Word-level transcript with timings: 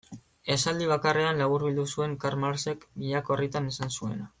Esaldi 0.53 0.87
bakarrean 0.91 1.43
laburbildu 1.43 1.85
zuen 1.97 2.17
Karl 2.25 2.43
Marxek 2.47 2.89
milaka 3.05 3.37
orritan 3.39 3.73
esan 3.75 3.99
zuena. 3.99 4.29